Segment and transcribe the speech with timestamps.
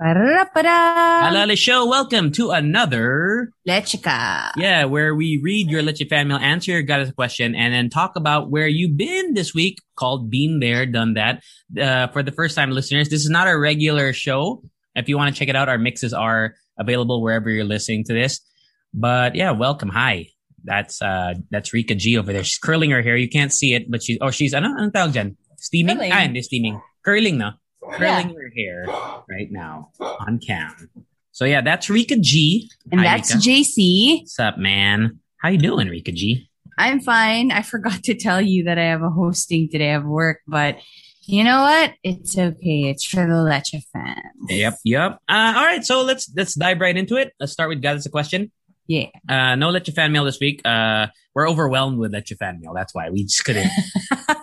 [0.00, 4.52] Alala Show, welcome to another, Leche Ka.
[4.56, 7.90] yeah, where we read your Your Fan Mail, answer your Gatas a Question, and then
[7.90, 11.42] talk about where you've been this week, called Been There, Done That.
[11.76, 14.62] Uh, for the first time listeners, this is not a regular show.
[14.94, 18.14] If you want to check it out, our mixes are available wherever you're listening to
[18.14, 18.40] this.
[18.94, 19.88] But yeah, welcome.
[19.88, 20.28] Hi.
[20.62, 22.44] That's uh that's Rica G over there.
[22.44, 23.16] She's curling her hair.
[23.16, 25.36] You can't see it, but she's oh she's ano tawag dyan?
[25.56, 25.96] Steaming?
[25.96, 26.12] Curling.
[26.12, 26.80] Ah, hindi steaming.
[27.04, 27.52] Curling na.
[28.00, 28.22] Yeah.
[28.22, 28.84] Curling her hair
[29.28, 30.90] right now on cam.
[31.32, 32.70] So yeah, that's Rica G.
[32.90, 33.48] And Hi, that's Rika.
[33.48, 34.20] JC.
[34.20, 35.20] What's up, man?
[35.38, 36.48] How you doing, Rica G?
[36.76, 37.50] I'm fine.
[37.50, 40.78] I forgot to tell you that I have a hosting today of work, but
[41.22, 41.92] you know what?
[42.02, 42.84] It's okay.
[42.88, 44.18] It's for the Leche fans.
[44.48, 45.12] Yep, yep.
[45.28, 47.32] Uh, all right, so let's let's dive right into it.
[47.38, 48.50] Let's start with Gatas a Question.
[48.86, 49.08] Yeah.
[49.28, 50.62] Uh, no your fan mail this week.
[50.64, 52.72] Uh, we're overwhelmed with your fan mail.
[52.74, 53.70] That's why we just couldn't.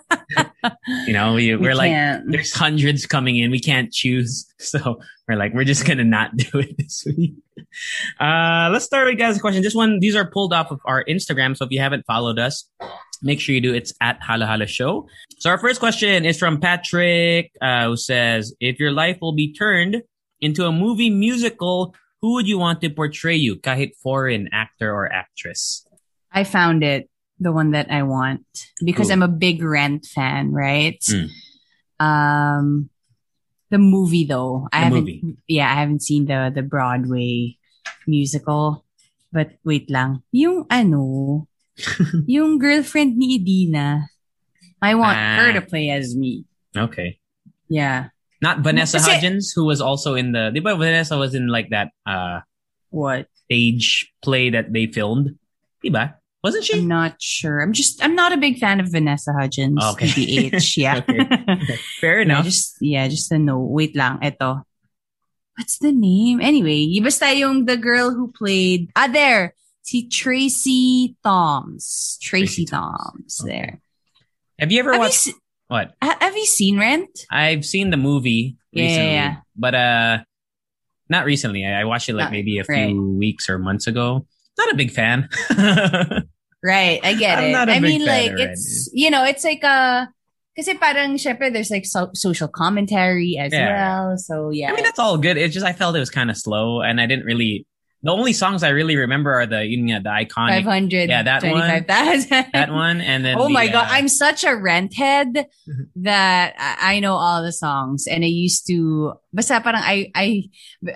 [0.88, 1.91] you know, we, We we're like,
[2.25, 3.52] there's hundreds coming in.
[3.52, 7.36] We can't choose, so we're like, we're just gonna not do it this week.
[8.19, 9.61] Uh, let's start with guys' question.
[9.61, 11.58] This one, these are pulled off of our Instagram.
[11.58, 12.69] So if you haven't followed us,
[13.22, 13.73] make sure you do.
[13.73, 15.08] It's at Halo Halo Show.
[15.39, 19.53] So our first question is from Patrick, uh, who says, if your life will be
[19.53, 20.03] turned
[20.41, 23.56] into a movie musical, who would you want to portray you?
[23.56, 25.86] Kahit foreign actor or actress.
[26.31, 28.45] I found it, the one that I want,
[28.83, 29.14] because Cool.
[29.19, 31.00] I'm a big Rent fan, right?
[31.11, 31.30] Mm.
[32.00, 32.89] Um,
[33.69, 35.00] the movie though, I haven't.
[35.05, 35.38] movie.
[35.47, 37.58] Yeah, I haven't seen the the Broadway
[38.08, 38.83] musical.
[39.36, 41.47] But wait lang, yung ano,
[42.28, 44.07] yung girlfriend ni Idina.
[44.81, 45.35] I want Ah.
[45.44, 46.45] her to play as me.
[46.72, 47.19] Okay.
[47.68, 48.16] Yeah.
[48.40, 51.90] Not Vanessa Kasi- Hudgens, who was also in the, ba Vanessa was in like that,
[52.06, 52.41] uh,
[52.91, 53.28] What?
[53.47, 55.35] stage play that they filmed?
[55.84, 56.16] Diba?
[56.45, 56.78] Wasn't she?
[56.78, 57.57] I'm not sure.
[57.66, 57.97] I'm just.
[58.06, 59.81] I'm not a big fan of Vanessa Hudgens.
[59.97, 60.06] Okay.
[60.53, 60.78] TBH.
[60.78, 61.01] Yeah.
[61.01, 61.25] Okay.
[62.00, 62.45] Fair enough.
[62.45, 63.57] just yeah, just a no.
[63.66, 64.61] Wait lang, eto.
[65.57, 66.38] What's the name?
[66.45, 72.19] Anyway, y- basta yung the girl who played ah there, si Tracie Thoms.
[72.22, 72.66] Tracy Tracy.
[72.69, 73.41] Thoms.
[73.41, 73.50] Okay.
[73.50, 73.72] There.
[74.62, 75.97] Have you ever Have you, watched, se- what?
[76.00, 77.09] have you seen Rent?
[77.31, 79.31] I've seen the movie Yeah, yeah, yeah.
[79.57, 80.16] but, uh,
[81.09, 81.66] not recently.
[81.66, 82.88] I I watched it like Not- maybe a right.
[82.94, 84.27] few weeks or months ago.
[84.59, 85.27] Not a big fan.
[86.65, 87.53] Right, I get it.
[87.53, 90.09] I mean, like it's you know, it's like a
[90.57, 93.69] kasi parang syempre there's like so- social commentary as Yeah.
[93.69, 94.17] well.
[94.17, 95.37] So yeah, I mean, that's all good.
[95.37, 97.67] It's just I felt it was kind of slow, and I didn't really.
[98.05, 101.25] The only songs I really remember are the yun nga, the iconic five hundred Yeah,
[101.25, 101.65] that one.
[102.53, 105.33] that one, and then Oh the, my god, uh, I'm such a rent head
[106.05, 110.45] that I, I know all the songs and I used to basta parang I I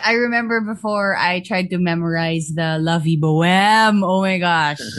[0.06, 4.06] I remember before I tried to memorize the La Vie Boheme.
[4.06, 4.81] Oh my gosh.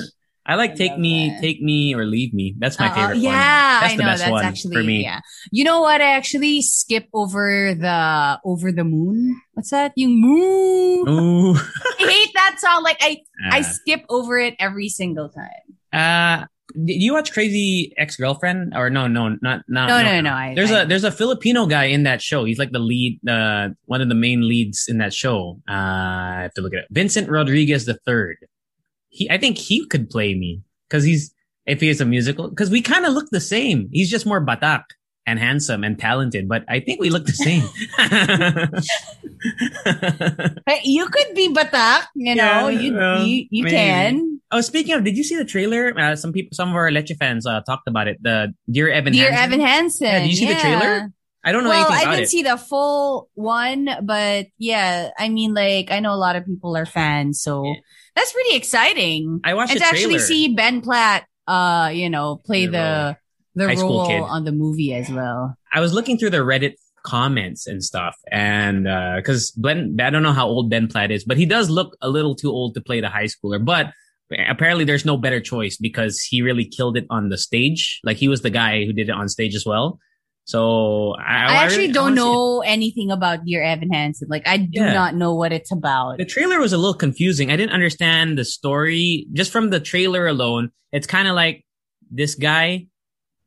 [0.51, 1.41] I like I Take Me, that.
[1.41, 2.55] Take Me or Leave Me.
[2.59, 3.23] That's my Uh, favorite one.
[3.23, 5.03] yeah, That's I the know best that's one actually for me.
[5.05, 5.21] yeah.
[5.53, 6.01] You know what?
[6.03, 9.41] I actually skip over the over the moon.
[9.55, 9.93] What's that?
[9.95, 11.09] You moon.
[11.09, 11.55] Ooh.
[12.01, 12.83] I hate that song.
[12.83, 13.19] Like I
[13.53, 15.63] I Uh, skip over it every single time.
[15.95, 18.75] uh, did you watch Crazy Ex Girlfriend?
[18.77, 19.89] Or no, no, not not.
[19.89, 20.31] No, no, no.
[20.31, 22.45] I, There's I, a there's a Filipino guy in that show.
[22.45, 25.59] He's like the lead, uh, one of the main leads in that show.
[25.69, 26.89] Uh, I have to look at it.
[26.91, 28.37] Vincent Rodriguez the third.
[29.11, 31.35] He, I think he could play me because he's
[31.67, 33.89] if he is a musical because we kind of look the same.
[33.93, 34.85] He's just more batak
[35.27, 37.63] and handsome and talented, but I think we look the same.
[40.67, 42.69] Hey, you could be batak, you know.
[42.69, 43.77] Yeah, you well, you, you maybe.
[43.77, 44.41] can.
[44.51, 45.99] oh, speaking of, did you see the trailer?
[45.99, 48.19] Uh, some people, some of our Leche fans uh, talked about it.
[48.23, 49.13] The Dear Evan.
[49.13, 49.53] Dear Hansen.
[49.53, 50.07] Evan Hansen.
[50.07, 51.11] Yeah, did you see the trailer?
[51.43, 52.29] I don't know Well, anything I didn't it.
[52.29, 56.77] see the full one, but yeah, I mean, like, I know a lot of people
[56.77, 57.73] are fans, so Yeah.
[58.21, 59.41] That's pretty exciting.
[59.45, 63.17] I watched and to actually see Ben Platt, uh, you know, play The
[63.55, 64.21] the the role kid.
[64.21, 65.57] on the movie as well.
[65.73, 68.85] I was looking through the Reddit comments and stuff, and
[69.17, 72.09] because Ben, I don't know how old Ben Platt is, but he does look a
[72.09, 73.65] little too old to play the high schooler.
[73.65, 73.87] But
[74.49, 78.01] apparently, there's no better choice because he really killed it on the stage.
[78.05, 79.99] Like he was the guy who did it on stage as well.
[80.51, 82.17] So I, I, actually really- don't it.
[82.17, 84.29] know anything about Dear Evan Hansen.
[84.29, 84.93] Like, I do Yeah.
[84.93, 86.19] not know what it's about.
[86.19, 87.51] The trailer was a little confusing.
[87.53, 90.71] I didn't understand the story just from the trailer alone.
[90.93, 91.65] It's kind of like
[92.11, 92.87] this guy,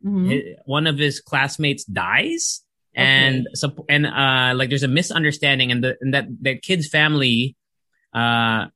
[0.06, 0.30] Mhm.
[0.32, 2.62] hi- one of his classmates dies
[2.96, 7.56] and so and uh like there's a misunderstanding and the and that that kid's family
[8.14, 8.68] uh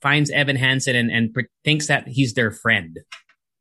[0.00, 2.98] finds Evan Hansen and and thinks that he's their friend,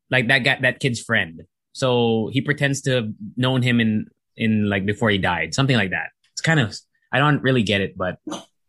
[0.09, 1.41] like that guy that kid's friend.
[1.73, 3.07] So he pretends to have
[3.37, 4.07] known him in
[4.37, 6.09] in like before he died, something like that.
[6.33, 6.75] It's kind of
[7.11, 8.17] I don't really get it, but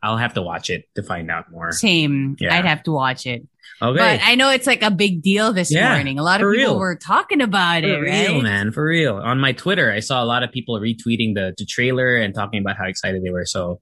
[0.02, 1.70] I'll have to watch it to find out more.
[1.72, 2.37] Same.
[2.40, 2.56] Yeah.
[2.56, 3.46] I'd have to watch it.
[3.81, 3.99] Okay.
[3.99, 6.19] But I know it's like a big deal this Yeah, morning.
[6.19, 6.78] A lot of people real.
[6.78, 8.43] were talking about For it, real, right?
[8.43, 8.72] man.
[8.72, 9.16] For real.
[9.16, 12.60] On my Twitter, I saw a lot of people retweeting the, the trailer and talking
[12.60, 13.44] about how excited they were.
[13.46, 13.81] So,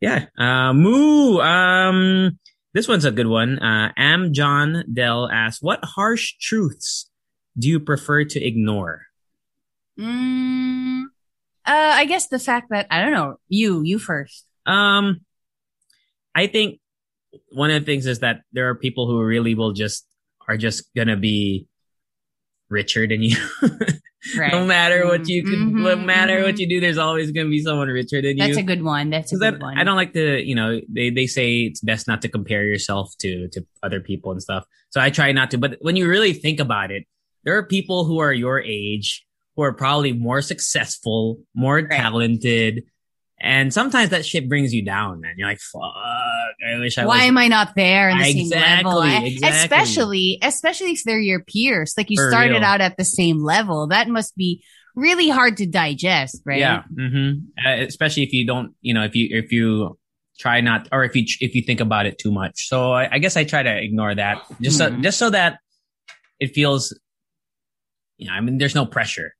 [0.00, 0.26] yeah.
[0.38, 1.40] Uh, Moo.
[1.40, 2.38] Um,
[2.74, 3.58] this one's a good one.
[3.58, 7.10] Uh, Am John Dell asks, "What harsh truths
[7.58, 9.02] do you prefer to ignore?"
[9.98, 11.04] Mm,
[11.66, 14.46] uh, I guess the fact that I don't know you, you first.
[14.66, 15.20] Um,
[16.34, 16.80] I think
[17.52, 20.06] one of the things is that there are people who really will just
[20.48, 21.66] are just gonna be
[22.68, 23.36] richer than you.
[24.38, 24.52] Right.
[24.52, 26.60] no matter what you can, Mhm, no matter what mhm.
[26.60, 28.54] you do, there's always gonna be someone richer than That's you.
[28.54, 29.10] That's a good one.
[29.10, 29.76] That's a good I, one.
[29.78, 33.12] I don't like to, you know, they, they say it's best not to compare yourself
[33.18, 34.64] to to other people and stuff.
[34.88, 35.58] So I try not to.
[35.58, 37.04] But when you really think about it,
[37.44, 39.24] there are people who are your age
[39.56, 42.84] who are probably more successful, more talented,
[43.40, 45.34] and sometimes that shit brings you down, man.
[45.36, 45.82] You're like, fuck,
[46.66, 47.24] I wish I Why was.
[47.26, 49.02] am I not there in the same Exactly, level?
[49.02, 49.48] Eh, exactly.
[49.76, 51.94] Especially, especially if they're your peers.
[51.96, 52.64] Like you For started real.
[52.64, 53.86] out at the same level.
[53.88, 54.64] That must be
[54.96, 56.58] really hard to digest, right?
[56.58, 56.82] Yeah.
[56.96, 57.32] hmm
[57.64, 59.98] Uh, especially if you don't, you know, if you if you
[60.38, 62.66] try not, or if you if you think about it too much.
[62.68, 65.02] So I, I guess I try to ignore that, just so Mhm.
[65.02, 65.58] just so that
[66.40, 66.96] it feels,
[68.18, 69.34] you know, I mean, there's no pressure.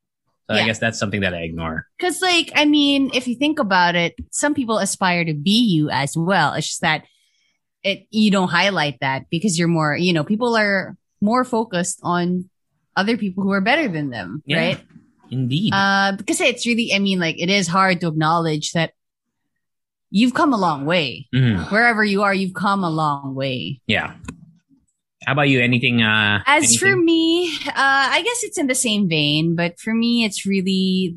[0.48, 1.86] So I guess that's something that I ignore.
[1.98, 5.88] Cause like, I mean, if you think about it, some people aspire to be you
[5.88, 6.52] as well.
[6.52, 7.06] It's just that
[7.82, 12.50] it, you don't highlight that because you're more, you know, people are more focused on
[12.94, 14.58] other people who are better than them, Yeah.
[14.58, 14.80] right?
[15.30, 15.72] Indeed.
[15.72, 18.92] Uh, because it's really, I mean, like, it is hard to acknowledge that
[20.10, 21.26] you've come a long way.
[21.34, 21.70] Mhm.
[21.72, 23.80] Wherever you are, you've come a long way.
[23.86, 24.14] Yeah.
[25.26, 25.60] How about you?
[25.60, 26.02] Anything?
[26.02, 30.24] Uh, As for me, uh, I guess it's in the same vein, but for me,
[30.24, 31.16] it's really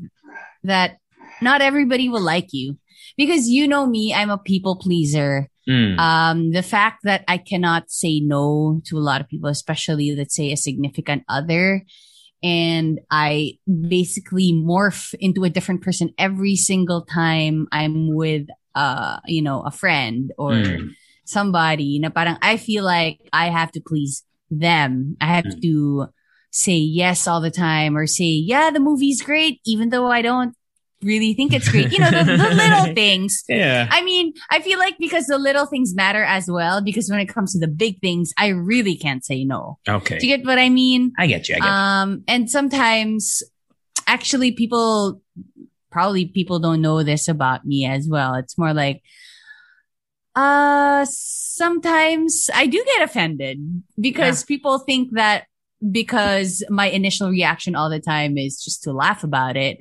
[0.64, 0.98] that
[1.40, 2.78] not everybody will like you
[3.16, 5.48] because you know me, I'm a people pleaser.
[5.68, 5.98] Mm.
[5.98, 10.34] Um, the fact that I cannot say no to a lot of people, especially let's
[10.34, 11.84] say a significant other,
[12.42, 19.42] and I basically morph into a different person every single time I'm with, uh, you
[19.42, 20.90] know, a friend or Mm.
[21.28, 25.16] Somebody na parang I feel like I have to please them.
[25.20, 25.60] I have Mm.
[25.60, 26.06] to
[26.50, 30.56] say yes all the time or say, yeah, the movie's great, even though I don't
[31.04, 31.92] really think it's great.
[31.92, 33.44] You know, the, the little things.
[33.46, 33.86] yeah.
[33.92, 37.28] I mean, I feel like because the little things matter as well, because when it
[37.28, 39.78] comes to the big things, I really can't say no.
[39.86, 40.18] Okay.
[40.18, 41.12] Do you get what I mean?
[41.20, 41.56] I get you.
[41.56, 41.70] I get you.
[41.70, 43.44] Um, and sometimes
[44.08, 45.20] actually people,
[45.92, 48.34] probably people don't know this about me as well.
[48.34, 49.02] It's more like,
[50.38, 53.58] uh, sometimes I do get offended
[54.00, 55.46] because people think that
[55.90, 59.80] because my initial reaction all the time is just to laugh about it.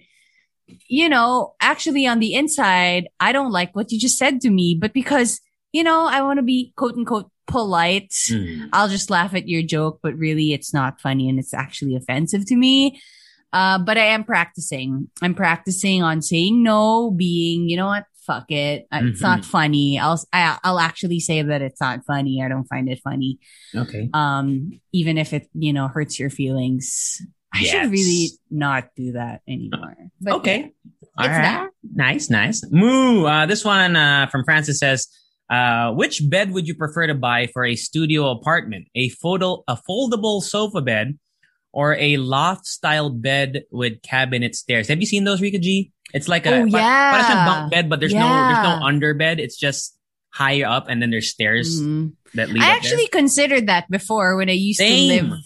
[0.88, 4.76] You know, actually on the inside, I don't like what you just said to me,
[4.82, 5.40] but because,
[5.74, 8.10] you know, I want to be quote unquote polite.
[8.10, 8.70] Mm.
[8.74, 12.48] I'll just laugh at your joke, but really it's not funny and it's actually offensive
[12.48, 13.00] to me.
[13.54, 15.08] Uh, but I am practicing.
[15.22, 18.06] I'm practicing on saying no, being, you know what?
[18.28, 18.88] Fuck it.
[18.92, 19.98] Uh, It's not funny.
[19.98, 22.44] I'll, I, I'll actually say that it's not funny.
[22.44, 23.40] I don't find it funny.
[23.74, 24.10] Okay.
[24.14, 27.22] Um, even if it, you know, hurts your feelings.
[27.54, 27.72] I Yes.
[27.72, 29.96] should really not do that anymore.
[30.20, 30.74] But Okay.
[31.18, 31.42] All It's right.
[31.42, 31.70] that.
[31.96, 32.62] Nice, nice.
[32.70, 33.24] Moo.
[33.26, 35.08] Uh, this one uh, from Francis says,
[35.50, 38.88] uh, "Which bed would you prefer to buy for a studio apartment?
[38.96, 41.18] A photo, a foldable sofa bed,
[41.78, 44.90] or a loft-style bed with cabinet stairs?
[44.90, 45.94] Have you seen those, Rica G?
[46.12, 47.14] It's like a Oh, yeah.
[47.14, 48.90] parang siyang bunk bed, but there's no there's no Yeah.
[48.90, 49.38] underbed.
[49.38, 49.94] It's just
[50.34, 52.18] higher up, and then there's stairs Mhm.
[52.34, 55.06] that lead I actually considered that before when I used Same.
[55.06, 55.38] to live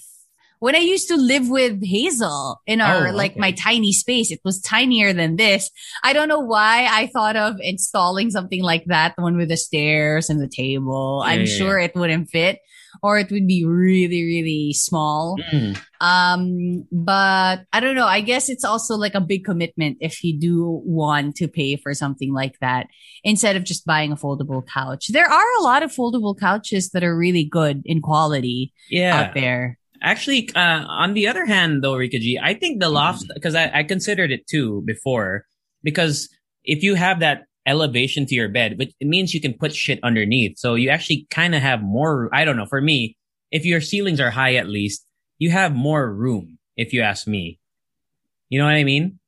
[0.61, 3.41] when I used to live with Hazel in our Oh, like okay.
[3.41, 4.29] my tiny space.
[4.29, 5.73] It was tinier than this.
[6.05, 9.57] I don't know why I thought of installing something like that, the one with the
[9.57, 11.25] stairs and the table.
[11.25, 12.61] Yeah, I'm yeah, sure it wouldn't fit
[13.03, 15.37] or it would be really, really small.
[15.51, 15.77] Mm.
[15.99, 18.05] Um, but I don't know.
[18.07, 21.93] I guess it's also like a big commitment if you do want to pay for
[21.93, 22.87] something like that
[23.23, 25.07] instead of just buying a foldable couch.
[25.09, 29.19] There are a lot of foldable couches that are really good in quality Yeah.
[29.19, 29.77] out there.
[30.03, 33.69] Actually, uh, on the other hand, though, Rica G, I think the loft because I,
[33.71, 35.45] I considered it too before
[35.83, 36.27] because
[36.63, 39.99] if you have that elevation to your bed, which it means you can put shit
[40.03, 42.29] underneath, so you actually kind of have more.
[42.33, 42.65] I don't know.
[42.65, 43.17] For me,
[43.51, 45.05] if your ceilings are high, at least
[45.37, 46.57] you have more room.
[46.77, 47.59] If you ask me,
[48.49, 49.19] you know what I mean?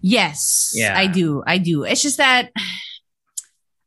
[0.00, 0.96] Yes, Yeah.
[0.96, 1.42] I do.
[1.46, 1.84] I do.
[1.84, 2.50] It's just that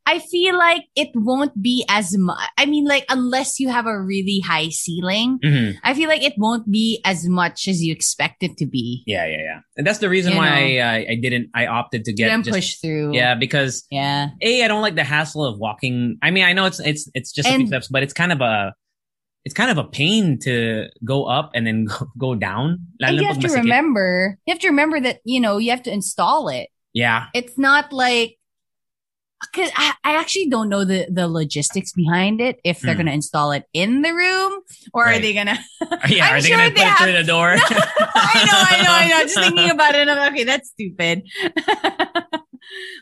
[0.07, 2.38] I feel like it won't be as much.
[2.57, 5.75] I mean, like, unless you have a really high ceiling, Mhm.
[5.83, 9.03] I feel like it won't be as much as you expect it to be.
[9.07, 9.59] Yeah, yeah, yeah.
[9.77, 11.50] And that's the reason You why I, I didn't.
[11.55, 13.15] I opted to get just push through.
[13.15, 14.29] yeah because Yeah.
[14.41, 16.17] a I don't like the hassle of walking.
[16.21, 18.41] I mean, I know it's it's it's just a few steps, but it's kind of
[18.41, 18.74] a
[19.43, 22.79] it's kind of a pain to go up and then go, go down.
[23.00, 25.91] And you have to remember, you have to remember that, you know, you have to
[25.93, 26.69] install it.
[26.93, 28.38] Yeah, It's not like,
[29.54, 32.60] cause I, I actually don't know the, the logistics behind it.
[32.63, 32.98] If they're Hmm.
[33.01, 34.62] going to install it in the room
[34.94, 35.58] or are they going to,
[36.10, 36.25] yeah.
[36.30, 37.50] I'm Are they sure gonna they put it through the door?
[37.60, 39.22] I know, I know, I know.
[39.24, 41.24] Just thinking about it, I'm like, okay, that's stupid.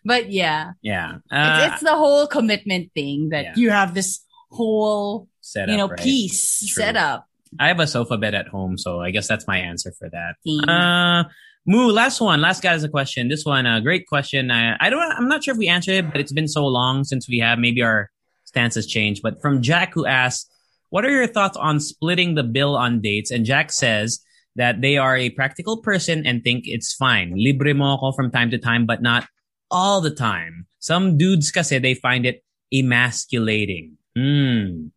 [0.05, 3.53] but yeah, yeah, it's, uh, it's the whole commitment thing that yeah.
[3.55, 4.21] you have this
[4.51, 5.99] whole, set you know, right?
[5.99, 6.83] piece True.
[6.83, 7.27] set up.
[7.59, 10.35] I have a sofa bed at home, so I guess that's my answer for that.
[10.67, 11.29] Uh,
[11.65, 12.41] Moo, last one.
[12.41, 13.29] Last Gatas a Question.
[13.29, 14.51] This one, a great question.
[14.51, 17.03] I, I don't, I'm not sure if we answered it, but it's been so long
[17.05, 17.57] since we have.
[17.57, 18.11] Maybe our
[18.43, 19.21] stance has changed.
[19.23, 20.49] But from Jack, who asks,
[20.89, 24.19] "What are your thoughts on splitting the bill on dates?" And Jack says
[24.55, 27.33] that they are a practical person and think it's fine.
[27.35, 29.25] Libre mo ako from time to time, but not
[29.71, 30.67] all the time.
[30.79, 32.43] Some dudes kasi they find it
[32.73, 33.93] emasculating.
[34.17, 34.87] Hmm.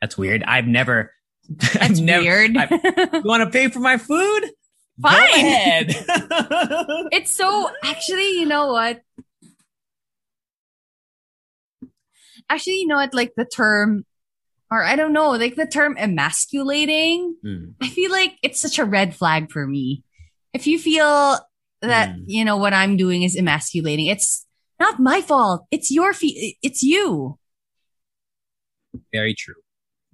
[0.00, 0.44] That's weird.
[0.44, 1.12] I've never.
[1.50, 2.56] That's I've never, weird.
[2.56, 2.68] I-
[3.14, 4.50] you want to pay for my food?
[5.02, 5.34] Go Fine.
[5.34, 5.88] ahead.
[7.12, 9.00] It's so actually, you know what?
[12.48, 13.14] Actually, you know what?
[13.14, 14.04] Like the term,
[14.70, 17.36] or I don't know, like the term emasculating.
[17.42, 17.64] Hmm.
[17.80, 20.02] I feel like it's such a red flag for me.
[20.52, 21.38] If you feel
[21.82, 22.24] that Mm.
[22.26, 24.46] you know what I'm doing is emasculating, it's
[24.78, 25.64] not my fault.
[25.70, 27.38] It's your fe- It's you,
[29.12, 29.54] Very true.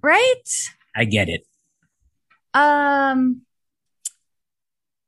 [0.01, 0.47] right?
[0.95, 1.41] I get it.
[2.53, 3.41] Um,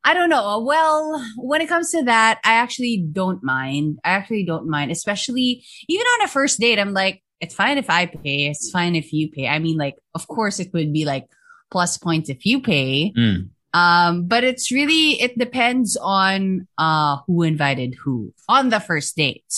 [0.04, 0.64] I don't know.
[0.66, 4.00] Well, when it comes to that, I actually don't mind.
[4.04, 6.80] I actually don't mind, especially even on a first date.
[6.80, 8.48] I'm like, it's fine if I pay.
[8.48, 9.48] It's fine if you pay.
[9.48, 11.28] I mean, like, of course, it would be like
[11.72, 13.14] plus points if you pay.
[13.16, 13.50] Mm.
[13.72, 19.54] Um, but it's really it depends on uh who invited who on the first date.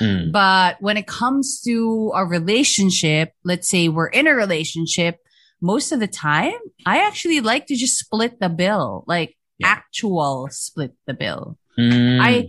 [0.00, 0.32] Mm.
[0.32, 5.18] But when it comes to a relationship, let's say we're in a relationship,
[5.60, 6.56] most of the time,
[6.86, 9.68] I actually like to just split the bill, like Yeah.
[9.76, 11.56] actual split the bill.
[11.78, 12.18] Mm.
[12.20, 12.48] I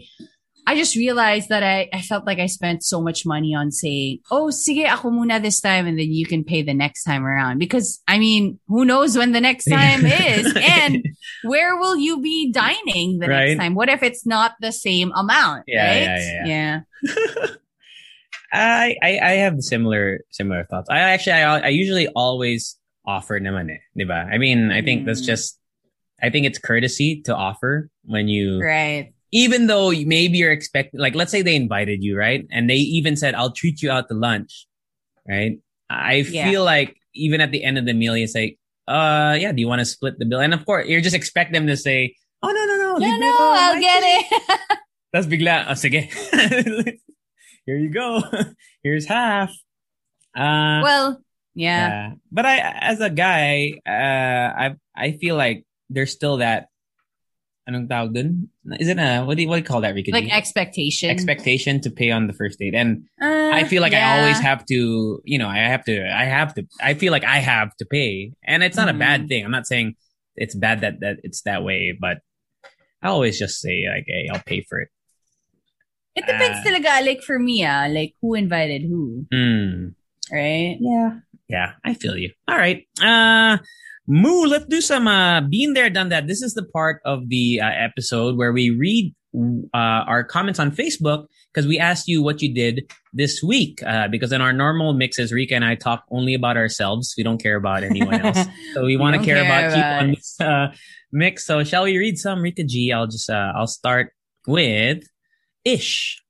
[0.67, 4.19] I just realized that I, I felt like I spent so much money on saying,
[4.29, 7.57] oh, sige, ako muna this time and then you can pay the next time around.
[7.57, 10.53] Because, I mean, who knows when the next time is?
[10.55, 11.01] And
[11.43, 13.57] where will you be dining the Right.
[13.57, 13.73] next time?
[13.73, 15.63] What if it's not the same amount?
[15.65, 16.01] Yeah, right?
[16.05, 17.47] yeah, yeah, yeah.
[18.53, 20.89] I, I I have similar similar thoughts.
[20.91, 22.75] I actually I I usually always
[23.07, 24.27] offer naman eh, diba?
[24.27, 25.31] I mean, I think that's Mm.
[25.31, 25.57] just
[26.21, 29.13] I think it's courtesy to offer when you Right.
[29.31, 32.45] even though maybe you're expecting like let's say they invited you, right?
[32.51, 34.67] And they even said I'll treat you out to lunch,
[35.27, 35.57] right?
[35.89, 36.49] I Yeah.
[36.49, 39.67] feel like even at the end of the meal you say, "Uh, yeah, do you
[39.67, 42.47] want to split the bill?" And of course, you just expect them to say, "Oh,
[42.51, 42.89] no, no, no.
[42.95, 44.59] No, libre no, I'll get treat." it.
[45.11, 46.07] Tapos bigla, oh, sige.
[47.65, 48.23] Here you go.
[48.83, 49.51] Here's half.
[50.35, 51.19] Uh, well,
[51.53, 51.77] yeah.
[51.77, 52.11] yeah.
[52.31, 56.67] But I, as a guy, uh, I, I feel like there's still that,
[57.69, 58.49] anong tawag dun?
[58.79, 60.11] Is it a, what do you, what do you call that, Rica?
[60.11, 61.09] Like expectation.
[61.11, 62.73] expectation to pay on the first date.
[62.73, 66.25] And Uh, I feel like I always have to, you know, I have to, I
[66.25, 68.31] have to, I feel like I have to pay.
[68.43, 68.99] And it's not a Mhm.
[68.99, 69.43] bad thing.
[69.45, 69.95] I'm not saying
[70.35, 72.23] it's bad that, that it's that way, but
[73.03, 74.89] I always just say like, hey, I'll pay for it.
[76.15, 76.65] It depends Ah.
[76.65, 79.93] talaga, like for me, ah, like who invited who, Hmm.
[80.31, 80.77] right?
[80.79, 81.19] Yeah.
[81.47, 82.31] Yeah, I feel you.
[82.47, 82.87] All right.
[83.03, 83.59] Uh
[84.11, 86.27] Moo, let's do some uh been there, done that.
[86.27, 89.15] This is the part of the uh, episode where we read
[89.73, 93.81] uh our comments on Facebook because we asked you what you did this week.
[93.83, 97.13] Uh because in our normal mixes, Rica and I talk only about ourselves.
[97.17, 98.43] We don't care about anyone else.
[98.73, 100.75] So we want to care, care about, keep about on this uh
[101.13, 101.45] mix.
[101.45, 102.91] So shall we read some Rica G?
[102.91, 104.11] I'll just uh I'll start
[104.45, 105.05] with
[105.63, 106.21] Ish.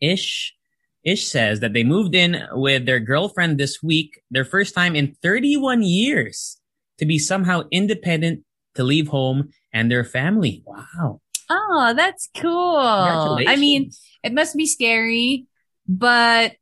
[0.00, 0.54] Ish
[1.02, 5.16] Ish says that they moved in with their girlfriend this week, their first time in
[5.24, 6.59] 31 years,
[7.00, 8.44] to be somehow independent,
[8.76, 10.62] to leave home and their family.
[10.64, 11.20] Wow.
[11.50, 12.78] Oh, that's cool.
[13.48, 13.90] I mean,
[14.22, 15.46] it must be scary,
[15.88, 16.54] but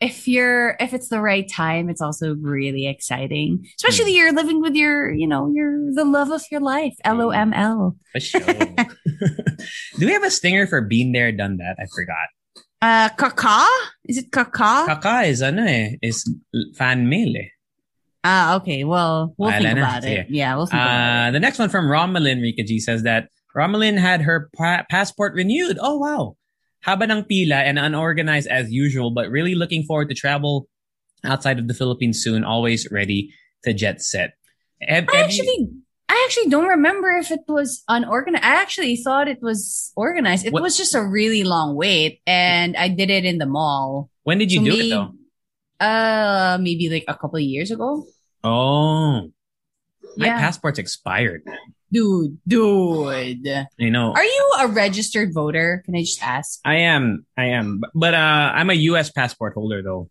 [0.00, 3.64] if you're if it's the right time, it's also really exciting.
[3.80, 4.16] Especially Hmm.
[4.18, 6.94] you're living with your, you know, your the love of your life.
[7.04, 7.96] L O M L.
[8.12, 8.40] For sure.
[9.98, 11.76] Do we have a stinger for being there, done that?
[11.80, 12.28] I forgot.
[12.80, 13.66] Uh kaka?
[14.04, 14.86] Is it kaka?
[14.86, 16.22] Kaka is ano eh, is
[16.76, 17.48] fan mail eh.
[18.28, 18.84] Ah, okay.
[18.84, 20.26] Well, we'll Wala think about it.
[20.28, 21.32] Yeah, we'll think about Uh, it.
[21.32, 25.78] the next one from Romalyn Rica G says that Romelyn had her pa- passport renewed.
[25.80, 26.36] Oh wow.
[26.84, 30.68] Haba ng pila and unorganized as usual, but really looking forward to travel
[31.24, 32.44] outside of the Philippines soon.
[32.44, 33.32] Always ready
[33.64, 34.36] to jet set.
[34.84, 35.72] I actually,
[36.12, 38.44] I actually don't remember if it was unorganized.
[38.44, 40.44] I actually thought it was organized.
[40.44, 44.10] It What- was just a really long wait, and I did it in the mall.
[44.28, 45.10] when did you To do me, it though?
[45.80, 48.04] Uh, maybe like a couple of years ago.
[48.44, 49.30] Oh,
[50.16, 51.42] my passport's expired.
[51.92, 53.44] dude, dude.
[53.78, 55.82] You know, Are you a registered voter?
[55.84, 56.60] Can I just ask?
[56.64, 59.10] I am, I am, but- uh, I'm a U.S.
[59.10, 60.10] passport holder though.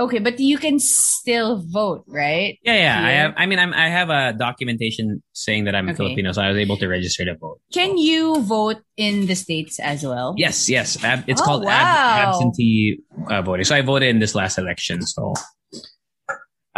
[0.00, 2.56] Okay, but you can still vote, right?
[2.62, 3.04] Yeah, yeah.
[3.04, 3.34] I have.
[3.36, 5.96] I mean, I'm, I have a documentation saying that I'm Okay.
[5.96, 7.58] Filipino, so I was able to register to vote.
[7.74, 10.34] Can you vote in the states as well?
[10.38, 11.02] Yes, yes.
[11.02, 13.64] Ab- it's Oh, called ab- absentee uh, voting.
[13.64, 15.02] So I voted in this last election.
[15.02, 15.34] So,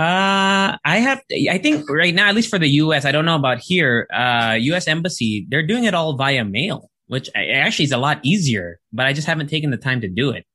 [0.00, 1.20] uh, I have.
[1.50, 4.08] I think right now, at least for the U.S., I don't know about here.
[4.10, 4.88] Uh, U.S.
[4.88, 8.80] embassy, they're doing it all via mail, which actually is a lot easier.
[8.94, 10.46] But I just haven't taken the time to do it.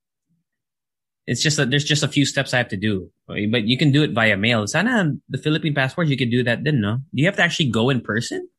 [1.28, 3.92] It's just that there's just a few steps I have to do, but you can
[3.92, 4.66] do it via mail.
[4.66, 6.64] Sana the Philippine passport, you could do that.
[6.64, 8.50] Then no, do you have to actually go in person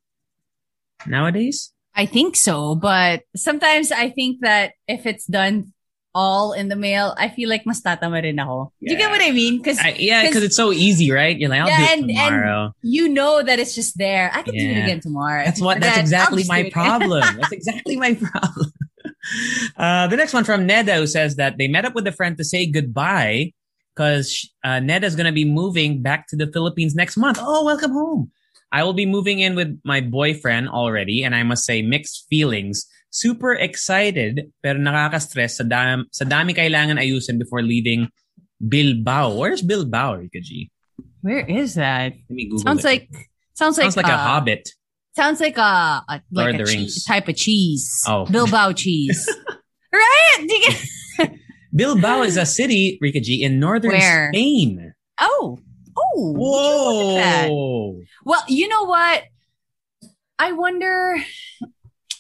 [1.05, 1.73] nowadays?
[1.97, 5.73] I think so, but sometimes I think that if it's done
[6.17, 8.73] all in the mail, I feel like mas tatama rin ako.
[8.81, 9.61] Do you get what I mean?
[9.61, 11.37] Because yeah, because it's so easy, right?
[11.37, 12.61] You're like, I'll Yeah, do it and- and tomorrow.
[12.81, 14.33] you know that it's just there.
[14.33, 15.45] I can do it again tomorrow.
[15.45, 15.85] That's what.
[15.85, 17.21] That's exactly my problem.
[17.37, 18.73] That's exactly my problem.
[19.77, 22.37] Uh, the next one from Neda who says that they met up with a friend
[22.39, 23.53] to say goodbye
[23.95, 27.39] because uh, Neda's gonna be moving back to the Philippines next month.
[27.41, 28.31] Oh, welcome home.
[28.71, 32.87] I will be moving in with my boyfriend already, and I must say mixed feelings.
[33.17, 38.13] Super excited, pero nakaka-stress sa, dam- sa dami kailangan ayusin before leaving
[38.61, 39.33] Bilbao.
[39.33, 40.69] Where's Bilbao, Rica G?
[41.25, 42.13] Where is that?
[42.13, 42.89] Let me Google Sounds it.
[42.93, 43.09] like
[43.57, 44.69] sounds like sounds like a uh, hobbit.
[45.17, 47.89] Sounds like a, a like a the cheese, type of cheese.
[48.05, 48.27] Oh.
[48.31, 49.25] Bilbao cheese.
[49.97, 50.37] right?
[50.45, 51.33] Do you get-
[51.75, 54.29] Bilbao is a city, Rica G, in northern Where?
[54.33, 54.93] Spain.
[55.21, 55.57] oh.
[55.97, 56.33] Oh.
[56.37, 57.49] would you look at that?
[57.49, 58.01] Whoa.
[58.29, 59.25] Well, you know what?
[60.39, 61.17] I wonder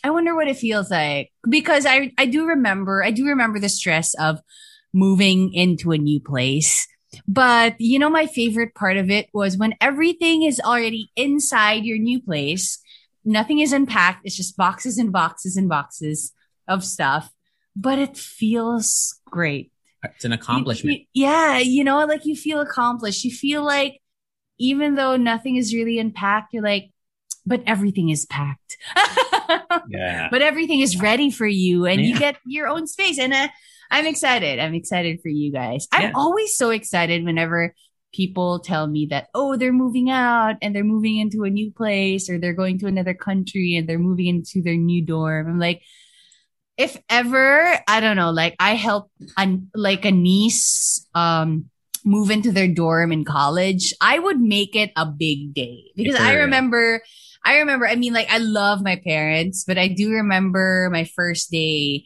[0.06, 3.68] I wonder what it feels like because I I do remember I do remember the
[3.68, 4.38] stress of
[4.94, 6.86] moving into a new place.
[7.26, 11.98] But you know my favorite part of it was when everything is already inside your
[11.98, 12.78] new place.
[13.24, 14.20] Nothing is unpacked.
[14.24, 16.32] It's just boxes and boxes and boxes
[16.68, 17.32] of stuff,
[17.74, 19.72] but it feels great.
[20.04, 20.98] It's an You- accomplishment.
[21.00, 23.24] you- yeah, you know, like you feel accomplished.
[23.24, 24.00] You feel like
[24.58, 26.90] even though nothing is really unpacked, you're like,
[27.46, 28.76] but everything is packed.
[29.88, 30.28] yeah.
[30.30, 33.18] but everything is ready for you and you get your own space.
[33.18, 33.48] And uh,
[33.90, 34.58] I'm excited.
[34.58, 35.86] I'm excited for you guys.
[35.92, 36.12] I'm Yeah.
[36.14, 37.74] always so excited whenever
[38.12, 42.28] people tell me that, oh, they're moving out and they're moving into a new place
[42.28, 45.46] or they're going to another country and they're moving into their new dorm.
[45.48, 45.82] I'm like,
[46.76, 51.70] if ever, I don't know, like I help an, like a niece, um,
[52.04, 56.34] move into their dorm in college, I would make it a big day because I
[56.34, 57.02] remember,
[57.46, 61.50] I remember, I mean, like I love my parents, but I do remember my first
[61.50, 62.04] day,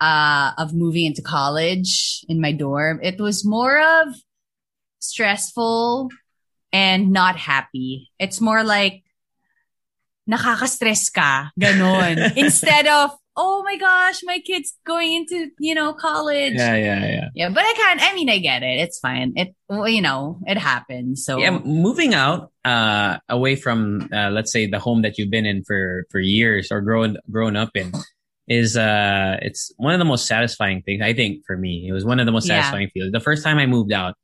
[0.00, 2.98] uh, of moving into college in my dorm.
[3.00, 4.08] It was more of
[4.98, 6.10] stressful
[6.72, 8.10] and not happy.
[8.18, 9.04] It's more like,
[10.28, 12.32] nakaka-stress ka, ganon.
[12.36, 16.54] Instead of, oh my gosh, my kid's going into, you know, college.
[16.54, 17.28] Yeah, yeah, yeah.
[17.34, 18.02] Yeah, but I can't.
[18.02, 18.78] I mean, I get it.
[18.80, 19.32] It's fine.
[19.36, 21.24] It, well, you know, it happens.
[21.24, 25.46] So Yeah, moving out uh, away from uh, let's say the home that you've been
[25.46, 27.92] in for for years or grown grown up in
[28.48, 31.86] is uh it's one of the most satisfying things I think for me.
[31.88, 32.56] It was one of the most Yeah.
[32.62, 33.12] satisfying feelings.
[33.12, 34.14] The first time I moved out,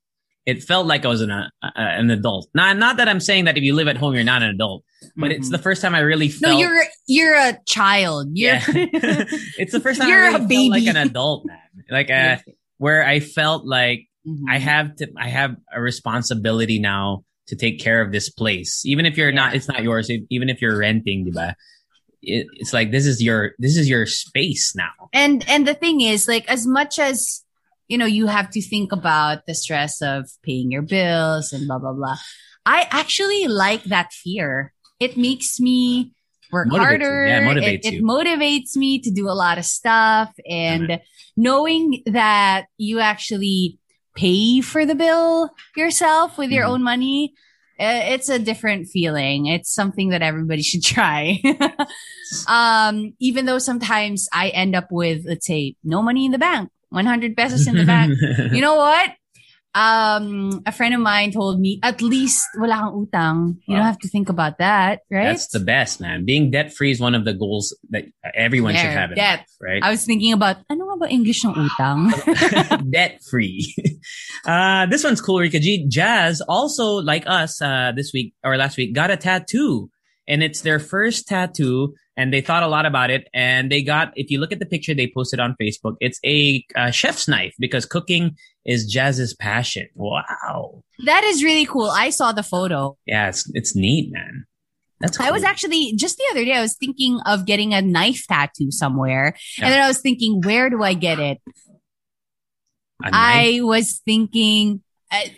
[0.47, 2.49] it felt like I was an uh, uh, an adult.
[2.55, 4.85] Not not that I'm saying that if you live at home you're not an adult,
[5.17, 5.53] but it's Mhm.
[5.53, 6.43] the first time I really felt.
[6.43, 8.29] no, felt you're you're a child.
[8.33, 8.65] You're yeah.
[9.59, 11.59] it's the first time You're I a really felt like an adult, man.
[11.91, 12.37] Like uh,
[12.79, 14.43] where I felt like Mhm.
[14.49, 18.83] I have to I have a responsibility now to take care of this place.
[18.85, 21.55] Even if you're not it's not yours, even if you're renting, diba?
[22.23, 24.91] It, it's like this is your this is your space now.
[25.13, 27.45] and and the thing is like as much as
[27.88, 31.79] you know you have to think about the stress of paying your bills and blah
[31.79, 32.16] blah blah.
[32.64, 34.72] I actually like that fear.
[34.99, 36.12] It makes me
[36.53, 36.81] work Motivates you.
[36.81, 38.03] harder Yeah, it it, motivates it you.
[38.03, 40.33] motivates me to do a lot of stuff.
[40.49, 41.01] And
[41.37, 43.79] knowing that you actually
[44.16, 46.70] pay for the bill yourself with your Mhm.
[46.70, 47.35] own money
[47.79, 49.44] it's a different feeling.
[49.44, 51.42] It's something that everybody should try.
[52.49, 56.70] Um even though sometimes i end up with let's say no money in the bank
[56.90, 58.12] 100 pesos in the bank
[58.53, 59.11] you know what
[59.77, 63.37] um, a friend of mine told me, at least wala kang utang.
[63.68, 63.85] You Wow.
[63.85, 65.37] don't have to think about that, right?
[65.37, 66.25] That's the best, man.
[66.25, 69.40] Being debt free is one of the goals that everyone should have in debt.
[69.44, 69.83] life, right?
[69.85, 72.09] I was thinking about, ano ba English ng utang?
[72.90, 73.68] debt free.
[74.46, 75.85] Uh, this one's cool, Rica G.
[75.90, 79.90] Jazz also, like us, uh, this week or last week, got a tattoo.
[80.29, 81.95] And it's their first tattoo.
[82.17, 83.29] And they thought a lot about it.
[83.35, 86.65] And they got, if you look at the picture they posted on Facebook, it's a,
[86.75, 89.87] uh chef's knife because cooking is Jazz's passion.
[89.95, 90.83] Wow.
[91.05, 91.91] that is really cool.
[91.91, 92.97] I saw the photo.
[93.07, 94.45] Yeah, it's, it's neat, man.
[94.99, 95.27] That's cool.
[95.27, 96.55] I was actually just the other day.
[96.55, 99.67] I was thinking of getting a knife tattoo somewhere, Yeah.
[99.67, 101.39] and then I was thinking, where do I get it?
[103.05, 104.83] I was thinking.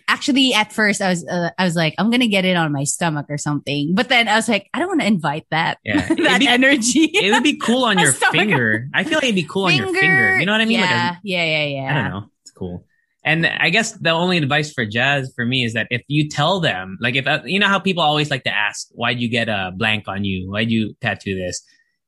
[0.09, 2.85] Actually, at first, I was uh, I was like, I'm gonna get it on my
[2.85, 3.94] stomach or something.
[3.94, 6.07] But then I was like, I don't want to invite that Yeah.
[6.14, 7.04] That be- energy.
[7.12, 8.88] it would be cool on your finger.
[8.94, 10.38] I feel like it'd be cool on your finger.
[10.38, 10.81] You know what I mean?
[10.81, 11.90] Like a- Yeah, yeah, yeah, yeah.
[11.90, 12.26] I don't know.
[12.42, 12.85] It's cool.
[13.24, 16.61] And I guess the only advice for jazz for me is that if you tell
[16.61, 19.48] them, like if, uh, you know how people always like to ask, why'd you get
[19.50, 20.50] a blank on you?
[20.50, 21.62] Why'd you tattoo this?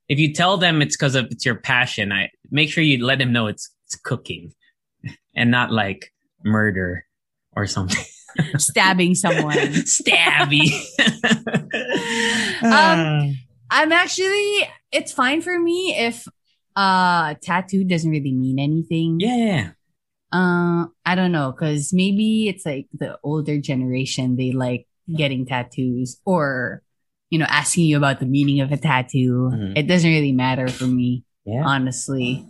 [0.07, 3.19] If you tell them it's because of it's your passion, I make sure you let
[3.19, 4.53] them know it's, it's cooking
[5.35, 6.11] and not like
[6.43, 7.05] murder
[7.55, 8.03] or something.
[8.57, 9.57] Stabbing someone.
[9.85, 10.71] Stabby.
[12.63, 13.37] Um,
[13.69, 14.67] I'm actually.
[14.91, 16.27] It's fine for me if
[16.75, 19.19] uh tattoo doesn't really mean anything.
[19.19, 19.69] yeah, yeah, yeah.
[20.33, 26.21] Uh, I don't know, because maybe it's like the older generation, they like getting tattoos
[26.23, 26.83] or,
[27.29, 29.49] you know, asking you about the meaning of a tattoo.
[29.53, 29.77] Mhm.
[29.77, 31.63] It doesn't really matter for me, Yeah.
[31.65, 32.45] honestly.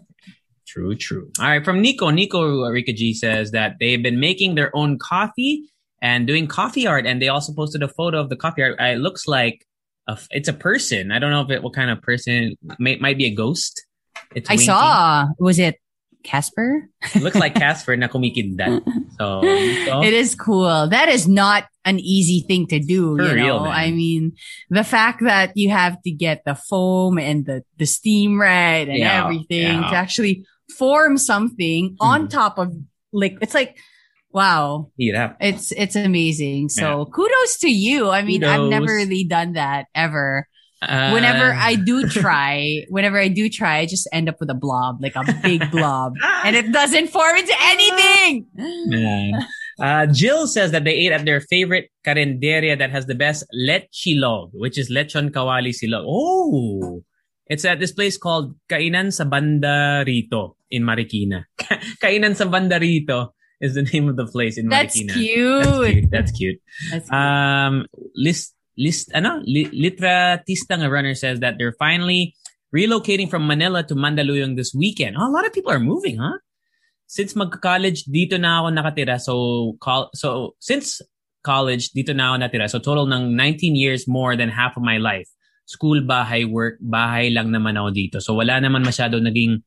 [0.72, 1.30] True, true.
[1.40, 2.10] All right, from Nico.
[2.12, 5.68] Nico Rica G says that they've been making their own coffee
[6.02, 8.76] and doing coffee art, and they also posted a photo of the coffee art.
[8.80, 9.66] It looks like
[10.08, 11.12] a, f- it's a person.
[11.12, 12.56] I don't know if it what kind of person.
[12.80, 13.86] May, might be a ghost.
[14.34, 14.66] It's I winking.
[14.68, 15.76] saw, was it
[16.24, 16.88] Casper?
[17.16, 18.82] It looks like Casper na kumikindat.
[19.20, 19.42] So
[20.02, 20.88] It is cool.
[20.88, 23.18] That is not an easy thing to do.
[23.18, 23.74] For you know, real, man.
[23.74, 24.34] I mean,
[24.70, 28.98] the fact that you have to get the foam and the, the steam right and
[28.98, 29.90] Yeah, everything yeah.
[29.92, 30.46] to actually
[30.78, 32.30] form something on Mhm.
[32.30, 32.74] top of
[33.14, 33.78] like, it's like,
[34.32, 35.36] wow, hirap.
[35.42, 36.70] it's, it's amazing.
[36.70, 38.10] So kudos to you.
[38.10, 40.48] I mean, I've never really done that ever.
[40.82, 44.56] Uh, Whenever I do try, whenever I do try, I just end up with a
[44.58, 48.48] blob, like a big blob and it doesn't form into anything.
[48.90, 49.34] Man.
[49.80, 54.50] Uh, Jill says that they ate at their favorite carinderia that has the best lechilog,
[54.54, 56.02] which is lechon kawali silog.
[56.08, 57.04] Oh,
[57.46, 61.46] it's at this place called Kainan sa Banda Rito in Marikina.
[62.04, 65.14] Kainan sa Banda Rito is the name of the place in That's Marikina.
[65.14, 65.64] cute.
[65.64, 66.10] That's cute.
[66.12, 66.60] That's cute.
[66.90, 67.14] That's cute.
[67.14, 69.44] Um, list, list, ano?
[69.46, 72.34] Li, Litratista nga runner says that they're finally
[72.74, 75.16] relocating from Manila to Mandaluyong this weekend.
[75.20, 76.40] Oh, a lot of people are moving, huh?
[77.06, 79.20] Since magka-college, dito na ako nakatira.
[79.20, 81.04] So, col- so since
[81.44, 82.70] college, dito na ako natira.
[82.72, 85.28] So, total ng 19 years more than half of my life.
[85.68, 88.18] School, bahay, work, bahay lang naman ako dito.
[88.24, 89.60] So, wala naman masyado naging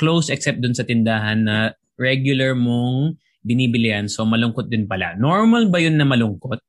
[0.00, 4.08] close except dun sa tindahan na regular mong binibilian.
[4.08, 5.12] So, malungkot din pala.
[5.20, 6.64] Normal ba yun na malungkot?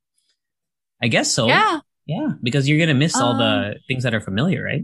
[0.99, 1.47] I guess so.
[1.47, 1.79] yeah.
[2.09, 3.53] Yeah, because you're gonna miss all Um, the
[3.87, 4.83] things that are familiar, right?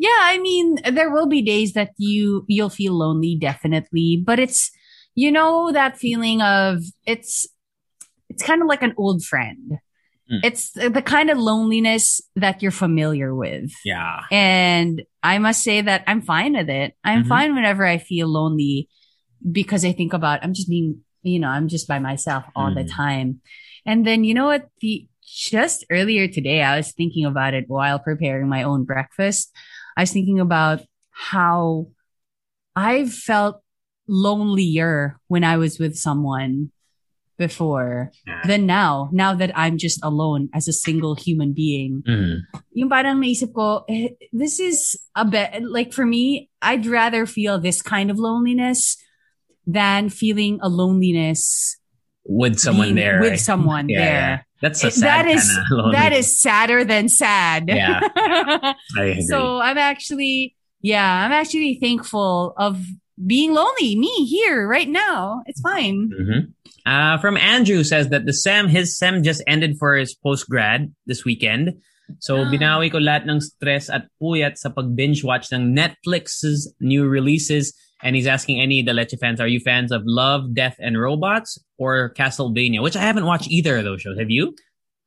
[0.00, 4.72] Yeah, I mean, there will be days that you you'll feel lonely, definitely, but it's
[5.14, 7.46] you know that feeling of it's
[8.32, 9.78] it's kind of like an old friend.
[10.32, 10.40] Mm.
[10.42, 13.70] It's the kind of loneliness that you're familiar with.
[13.84, 14.20] Yeah.
[14.30, 16.94] And I must say that I'm fine with it.
[17.04, 17.28] I'm Mhm.
[17.28, 18.88] fine whenever I feel lonely
[19.50, 22.84] because I think about I'm just being, you know, I'm just by myself all the
[22.84, 22.90] Mm.
[22.94, 23.40] time.
[23.84, 24.68] And then you know what?
[24.80, 29.50] The just earlier today, I was thinking about it while preparing my own breakfast.
[29.96, 31.88] I was thinking about how
[32.76, 33.60] I've felt
[34.08, 36.70] lonelier when I was with someone
[37.38, 38.42] before Yeah.
[38.46, 39.08] than now.
[39.12, 42.44] Now that I'm just alone as a single human being Mhm.
[42.74, 47.58] yung parang naisip ko, eh, this is a bit, like for me, I'd rather feel
[47.60, 48.96] this kind of loneliness
[49.66, 51.76] than feeling a loneliness
[52.26, 53.20] With someone there.
[53.20, 54.14] with someone Yeah, there.
[54.14, 54.38] yeah.
[54.62, 55.46] That's It- sad that is
[55.92, 57.66] that is sadder than sad.
[57.66, 57.98] Yeah.
[59.26, 62.78] So I'm actually, yeah, I'm actually thankful of
[63.18, 63.96] being lonely.
[63.98, 66.10] Me here right now, it's fine.
[66.14, 66.52] Mhm.
[66.84, 70.92] Uh, from Andrew says that the SEM, his SEM just ended for his post grad
[71.06, 71.74] this weekend.
[72.18, 72.50] So Ah.
[72.50, 77.72] binawi ko lahat ng stress at puyat sa pag binge watch ng Netflix's new releases.
[78.02, 80.98] And he's asking any of the Leche fans, are you fans of Love, Death, and
[80.98, 82.82] Robots or Castlevania?
[82.82, 84.18] Which I haven't watched either of those shows.
[84.18, 84.56] Have you?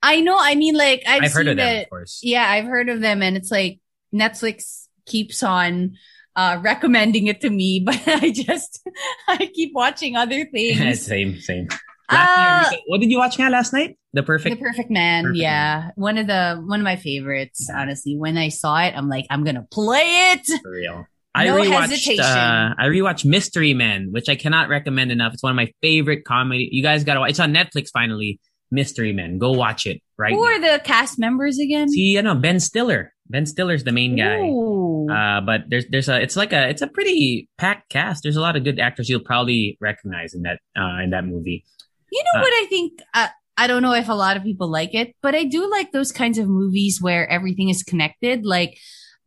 [0.01, 0.37] I know.
[0.39, 2.21] I mean, like I've, I've heard of them, of course.
[2.23, 3.79] Yeah, I've heard of them, and it's like
[4.13, 5.97] Netflix keeps on
[6.35, 8.81] uh recommending it to me, but I just
[9.27, 11.05] I keep watching other things.
[11.05, 11.67] same, same.
[12.11, 13.97] Last Uh, Rica, what did you watch last night?
[14.13, 14.55] The Perfect.
[14.57, 15.89] The Perfect Man, Perfect yeah.
[15.95, 18.15] One of the one of my favorites, honestly.
[18.15, 20.45] When I saw it, I'm like, I'm gonna play it.
[20.61, 21.05] For real.
[21.33, 21.89] I No rewatched.
[21.89, 22.23] hesitation.
[22.23, 25.33] Uh, I rewatched Mystery Men, which I cannot recommend enough.
[25.33, 26.69] It's one of my favorite comedy.
[26.71, 27.31] You guys gotta watch.
[27.31, 28.39] It's on Netflix finally.
[28.75, 29.39] Mystery Men.
[29.39, 30.51] Go watch it right Who now.
[30.51, 31.89] are the cast members again?
[31.89, 33.11] See, I know Ben Stiller.
[33.27, 34.37] Ben Stiller's the main guy.
[34.41, 35.09] Ooh.
[35.09, 38.21] Uh, but there's there's a it's like a it's a pretty packed cast.
[38.21, 41.63] There's a lot of good actors you'll probably recognize in that uh in that movie.
[42.11, 43.01] You know Uh, what I think?
[43.13, 45.91] Uh, I don't know if a lot of people like it, but I do like
[45.91, 48.77] those kinds of movies where everything is connected, like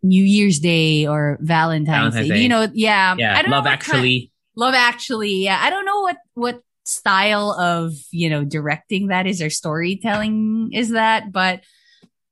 [0.02, 2.34] New Year's Day or Valentine's, Valentine's Day.
[2.34, 2.42] Day.
[2.42, 3.14] You know, yeah.
[3.18, 4.32] Yeah, I don't Love what kind- Actually.
[4.54, 5.34] Love Actually.
[5.42, 10.70] Yeah, I don't know what what style of you know directing that is or storytelling
[10.72, 11.62] is that, but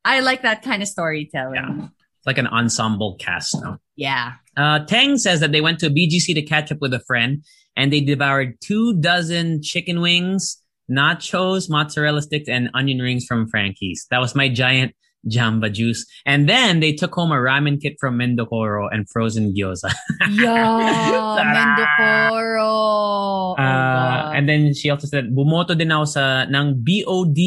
[0.04, 1.54] I like that kind of storytelling.
[1.56, 1.88] Yeah.
[2.18, 3.78] It's like an ensemble cast now.
[3.96, 4.34] Yeah.
[4.56, 7.44] Uh, Tang says that they went to BGC to catch up with a friend
[7.76, 14.06] and they devoured two dozen chicken wings, nachos, mozzarella sticks, and onion rings from Frankie's.
[14.10, 14.94] That was my giant
[15.28, 16.06] jamba juice.
[16.24, 19.92] And then they took home a ramen kit from Mendokoro and frozen gyoza.
[20.30, 20.54] Yeah,
[21.38, 21.54] Tara!
[21.54, 22.62] Mendokoro.
[22.62, 24.36] Oh, Uh, God.
[24.36, 27.38] and then she also said, bumoto din ako sa, ng BOD.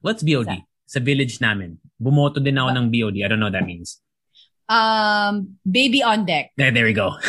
[0.00, 0.62] What's BOD?
[0.86, 1.78] Sa village namin.
[2.00, 3.22] Bumoto din ako ng BOD.
[3.24, 4.00] I don't know what that means.
[4.68, 6.50] um, baby on deck.
[6.60, 7.16] There, there we go.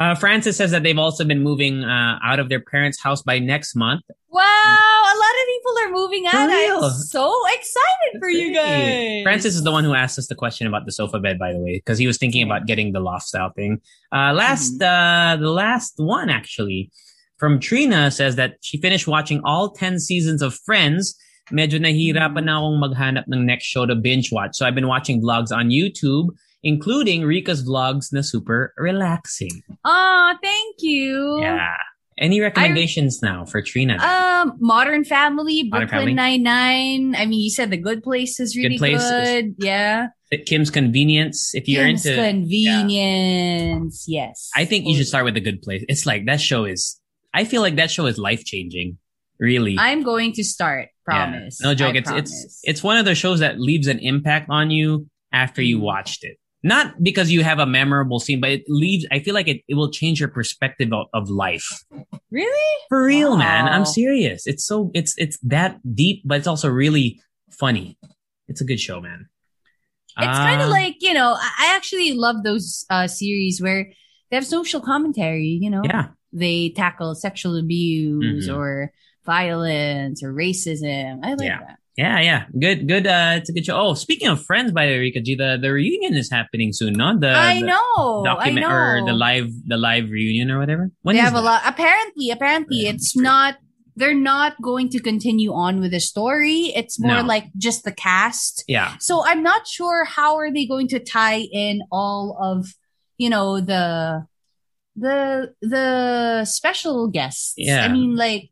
[0.00, 3.38] uh, Francis says that they've also been moving uh, out of their parents' house by
[3.38, 4.02] next month.
[4.28, 4.95] Wow, a lot of
[5.56, 6.50] people are moving For out.
[6.50, 9.22] I'm so excited for you guys.
[9.22, 11.58] Francis is the one who asked us the question about the sofa bed, by the
[11.58, 13.80] way, because he was thinking about getting the loft style thing.
[14.12, 16.90] Uh, last, uh, the last one actually
[17.38, 21.14] from Trina says that she finished watching all 10 seasons of Friends.
[21.52, 24.56] Medyo nahihirapan na akong maghanap ng next show to binge watch.
[24.56, 26.30] So I've been watching vlogs on YouTube,
[26.64, 29.62] including Rica's vlogs na super relaxing.
[29.84, 31.38] Oh, thank you.
[31.40, 31.76] Yeah.
[32.18, 33.98] Any recommendations now for Trina?
[33.98, 36.14] Um, Modern Family, Modern Brooklyn?
[36.16, 37.14] Nine Nine.
[37.14, 40.08] I mean, you said The Good Place is really Good Place is- Yeah.
[40.46, 41.54] Kim's Convenience.
[41.54, 44.04] If you're Kim's into, Convenience.
[44.08, 44.50] Yes.
[44.56, 45.84] I think you should start with The Good Place.
[45.88, 46.98] It's like that show is.
[47.34, 48.98] I feel like that show is life changing.
[49.38, 49.76] Really.
[49.78, 50.88] I'm going to start.
[51.08, 51.26] Yeah.
[51.30, 51.60] Promise.
[51.60, 51.94] No joke.
[51.94, 52.60] I it's it's promise.
[52.64, 55.82] it's one of the shows that leaves an impact on you after you Mhm.
[55.82, 56.38] watched it.
[56.62, 59.06] Not because you have a memorable scene, but it leaves.
[59.12, 61.66] I feel like it, it will change your perspective of, of life.
[62.30, 62.74] really.
[62.88, 63.68] For real, man.
[63.68, 64.46] I'm serious.
[64.46, 67.98] It's so it's it's that deep, but it's also really funny.
[68.48, 69.28] It's a good show, man.
[70.18, 71.36] It's kind of Uh, like you know.
[71.38, 73.92] I actually love those uh series where
[74.30, 75.58] they have social commentary.
[75.60, 75.82] You know.
[75.84, 78.56] yeah, they tackle sexual abuse Mhm.
[78.56, 78.92] or
[79.24, 81.20] violence or racism.
[81.22, 81.60] I like Yeah.
[81.60, 81.78] that.
[81.96, 82.44] Yeah, yeah.
[82.58, 83.06] Good, good.
[83.06, 83.76] Uh, it's a good show.
[83.78, 86.92] Oh, speaking of friends, by the way, Rica G, the the reunion is happening soon,
[86.92, 87.18] no?
[87.18, 88.22] The I the know.
[88.24, 88.74] document I know.
[88.76, 90.90] or the live the live reunion or whatever.
[91.02, 91.62] When they is have a lot.
[91.64, 93.56] Apparently, apparently, Yeah, it's not.
[93.98, 96.70] They're not going to continue on with the story.
[96.76, 97.26] It's more No.
[97.26, 98.62] like just the cast.
[98.68, 102.66] Yeah, So I'm not sure how are they going to tie in all of
[103.16, 104.26] you know the
[104.96, 107.54] the the special guests.
[107.56, 107.84] Yeah.
[107.84, 108.50] I mean, like,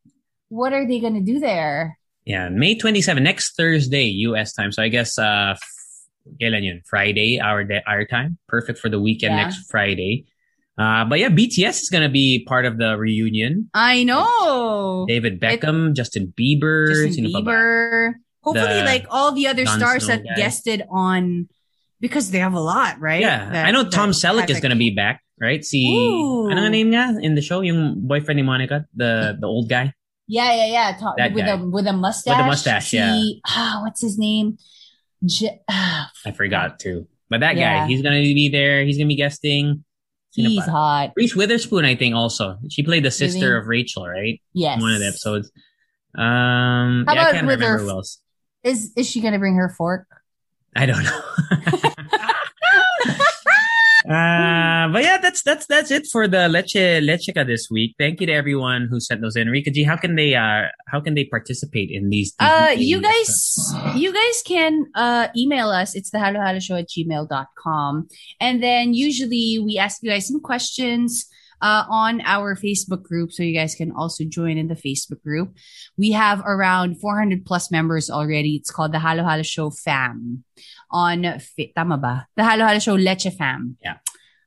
[0.48, 1.98] what are they going to do there?
[2.24, 2.48] Yeah.
[2.48, 4.52] May twenty seven, next Thursday, U.S.
[4.52, 4.72] time.
[4.72, 5.54] So I guess uh,
[6.40, 6.80] kailan yun?
[6.88, 8.38] Friday, our day, our time.
[8.48, 9.42] Perfect for the weekend Yeah.
[9.44, 10.26] next Friday.
[10.76, 13.70] Uh, but yeah, BTS is gonna be part of the reunion.
[13.74, 15.06] I know.
[15.06, 17.26] David Beckham, Justin Bieber, Justin?
[17.30, 18.14] Bieber.
[18.42, 20.34] Hopefully, The like all the other Jon stars Snow that guy.
[20.36, 21.48] guested on,
[22.00, 23.20] because they have a lot, right?
[23.22, 25.64] Yeah, That- I know Tom Selleck is gonna be back, right?
[25.64, 26.50] Ooh.
[26.50, 29.94] ano name niya in the show, yung boyfriend ni Monica, the the old guy.
[30.26, 31.28] Yeah, yeah, yeah.
[31.34, 31.50] With guy.
[31.52, 32.46] a with a mustache.
[32.46, 33.20] mustache, Si- yeah.
[33.46, 34.58] Ah, what's his name?
[35.24, 37.80] J- ah, I forgot too, but that Yeah.
[37.80, 38.84] guy, he's gonna be there.
[38.84, 39.84] He's gonna be guesting.
[40.32, 41.12] He's hot.
[41.14, 42.58] Reese Witherspoon, I think, also.
[42.68, 43.60] She played the sister Really?
[43.60, 44.40] of Rachel, right?
[44.52, 44.76] Yes.
[44.78, 45.52] In one of the episodes.
[46.16, 48.18] Um, How yeah, I about can't with her who else.
[48.64, 50.06] Is is she gonna bring her fork?
[50.74, 51.20] I don't know.
[54.04, 57.94] uh, but yeah, that's that's that's it for the leche lechica this week.
[57.98, 59.48] Thank you to everyone who sent those in.
[59.48, 62.34] Rica G, how can they uh how can they participate in these?
[62.38, 65.94] Uh, you guys, you guys can uh email us.
[65.94, 68.08] It's the hello show at gmail.com.
[68.40, 71.26] And then usually we ask you guys some questions
[71.62, 73.32] uh, on our Facebook group.
[73.32, 75.56] So you guys can also join in the Facebook group.
[75.96, 78.56] We have around 400 plus members already.
[78.56, 80.44] It's called the Halo Halo Show Fam
[80.90, 82.26] on, Fa- tama ba?
[82.36, 83.76] The Halo Halo Show Leche Fam.
[83.82, 83.96] Yeah.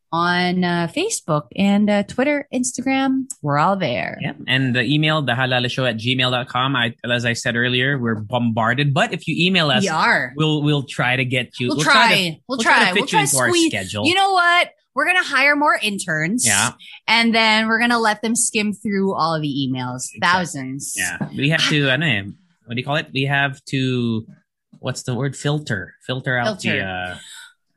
[0.09, 4.17] On uh, Facebook and uh, Twitter, Instagram, we're all there.
[4.21, 6.75] Yeah, and the email, the show at gmail.com.
[6.77, 10.31] I, as I said earlier, we're bombarded, but if you email us, We are.
[10.37, 11.67] we'll, we'll try to get you.
[11.67, 12.15] We'll, try.
[12.15, 12.73] to- We'll, we'll try.
[12.75, 13.67] try to We'll you try into our squeeze.
[13.69, 14.05] schedule.
[14.07, 14.69] You know what?
[14.95, 16.43] we're gonna hire more interns.
[16.47, 16.71] Yeah.
[17.07, 20.93] And then we're gonna let them skim through all of the emails, thousands.
[20.97, 21.19] Yeah.
[21.37, 22.23] We have to, ano eh,
[22.65, 23.09] what do you call it?
[23.13, 24.25] We have to,
[24.79, 25.35] what's the word?
[25.35, 25.95] Filter.
[26.05, 27.17] Filter out the, uh,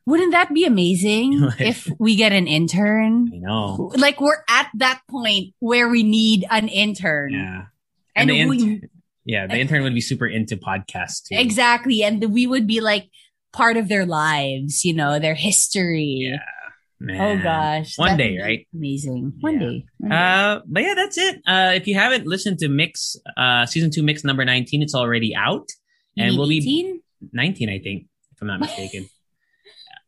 [0.07, 3.31] Wouldn't that be amazing if we get an intern?
[3.35, 3.93] I know.
[3.97, 7.33] Like we're at that point where we need an intern.
[7.33, 7.63] Yeah.
[8.17, 8.83] And, the int- we
[9.25, 11.37] yeah, the intern would be super into podcasts too.
[11.39, 13.09] exactly, and we would be like
[13.53, 16.31] part of their lives, you know, their history.
[16.33, 16.39] Yeah.
[17.19, 18.67] Oh gosh, One day, right?
[18.75, 19.33] Amazing.
[19.41, 19.61] One Yeah.
[19.61, 19.85] day.
[19.99, 20.17] One day.
[20.17, 21.37] Uh, but yeah, that's it.
[21.47, 25.35] Uh, if you haven't listened to Mix, uh, season two Mix number 19, it's already
[25.35, 25.69] out.
[26.21, 27.01] And we'll be
[27.33, 29.09] 19, I think, if I'm not mistaken.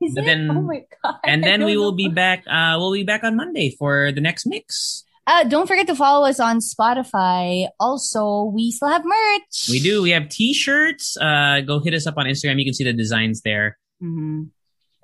[0.00, 0.26] Is but it?
[0.26, 1.16] then- oh my god!
[1.24, 1.96] and then we don't will know.
[1.96, 5.04] be back, uh, we'll be back on Monday for the next Mix.
[5.24, 7.68] Uh, don't forget to follow us on Spotify.
[7.78, 9.68] Also, we still have merch.
[9.70, 10.02] We do.
[10.02, 11.16] We have t-shirts.
[11.16, 12.58] Uh, go hit us up on Instagram.
[12.58, 13.78] You can see the designs there.
[14.02, 14.48] Mhm.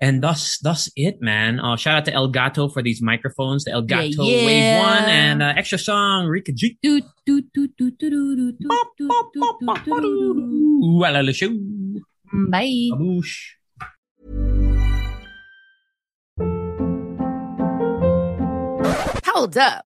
[0.01, 1.59] And thus, thus it, man.
[1.59, 4.47] Uh, shout out to Elgato for these microphones, the Elgato yeah, yeah.
[4.47, 6.79] Wave One, and uh, extra song Rica G.
[12.33, 12.91] Bye.
[12.93, 13.55] Baboosh.
[19.27, 19.88] Hold up.